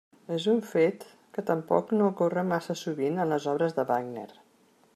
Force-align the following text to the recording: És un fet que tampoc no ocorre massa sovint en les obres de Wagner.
És 0.35 0.45
un 0.53 0.61
fet 0.69 1.03
que 1.35 1.43
tampoc 1.49 1.93
no 1.99 2.07
ocorre 2.13 2.45
massa 2.53 2.77
sovint 2.81 3.23
en 3.25 3.33
les 3.35 3.49
obres 3.53 3.77
de 3.81 3.87
Wagner. 3.93 4.27